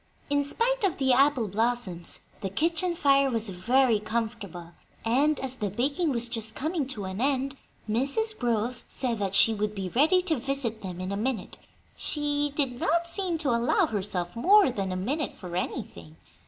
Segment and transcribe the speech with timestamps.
[0.31, 4.71] In spite of the apple blossoms, the kitchen fire was very comfortable;
[5.05, 7.55] and, as the baking was just coming to an end,
[7.87, 8.35] Mrs.
[8.35, 11.59] Grove said that "she would be ready to visit with them in a minute:"
[11.95, 16.15] she did not seem to allow herself more than a "minute" for anything.